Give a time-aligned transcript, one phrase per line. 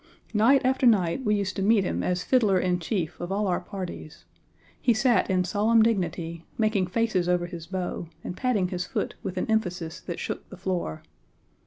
[0.33, 3.59] Night after night we used to meet him as fiddler in chief of all our
[3.59, 4.25] parties.
[4.81, 9.37] He sat in solemn dignity, making faces over his bow, and patting his foot with
[9.37, 11.03] an emphasis that shook the floor.